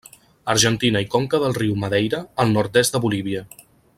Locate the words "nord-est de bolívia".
2.57-3.45